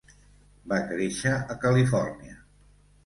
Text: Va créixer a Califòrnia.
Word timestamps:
Va 0.71 0.79
créixer 0.87 1.35
a 1.51 1.59
Califòrnia. 1.67 2.39